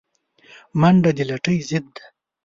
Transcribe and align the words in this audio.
منډه 0.79 1.11
د 1.17 1.19
لټۍ 1.29 1.57
ضد 1.69 1.85
ده 1.95 2.03